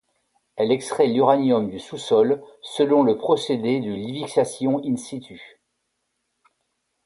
Elle 0.55 0.71
extrait 0.71 1.05
l'uranium 1.05 1.69
du 1.69 1.77
sous-sol 1.79 2.41
selon 2.63 3.03
le 3.03 3.17
procédé 3.19 3.79
de 3.81 3.91
lixiviation 3.93 4.81
in 4.83 4.97
situ. 4.97 5.39